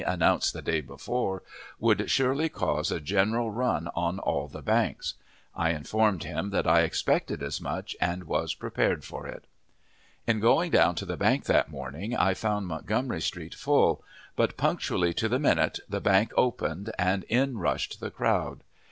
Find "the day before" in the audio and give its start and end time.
0.51-1.43